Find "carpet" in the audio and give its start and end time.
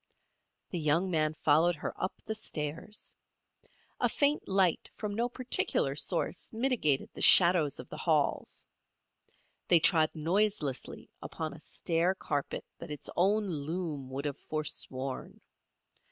12.15-12.65